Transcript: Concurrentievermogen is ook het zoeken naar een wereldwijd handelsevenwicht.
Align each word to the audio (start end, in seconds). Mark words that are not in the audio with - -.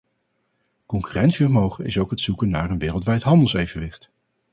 Concurrentievermogen 0.85 1.85
is 1.85 1.97
ook 1.97 2.09
het 2.09 2.19
zoeken 2.21 2.49
naar 2.49 2.69
een 2.69 2.77
wereldwijd 2.77 3.23
handelsevenwicht. 3.23 4.09